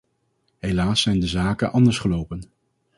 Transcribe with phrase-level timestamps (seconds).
[0.59, 2.43] Helaas zijn de zaken anders gelopen.